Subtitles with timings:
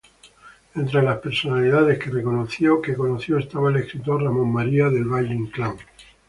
[0.73, 2.81] Entre las personalidades que conoció
[3.37, 5.77] estaba el escritor Ramón María del Valle Inclán.